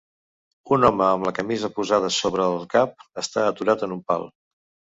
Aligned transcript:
Un 0.77 0.87
home 0.89 1.05
amb 1.07 1.27
la 1.29 1.33
camisa 1.41 1.69
posada 1.75 2.11
sobre 2.17 2.49
el 2.55 2.65
cap 2.73 3.07
està 3.25 3.47
aturat 3.53 3.87
en 3.91 3.97
un 4.01 4.05
pal. 4.13 4.31